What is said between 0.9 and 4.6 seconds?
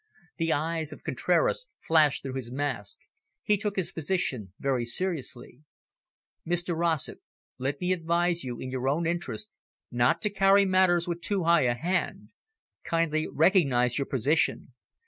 of Contraras flashed through his mask. He took his position